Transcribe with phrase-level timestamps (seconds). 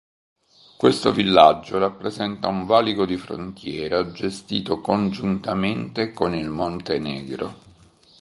[0.77, 7.55] Questo villaggio rappresenta un valico di frontiera gestito congiuntamente con il Montenegro.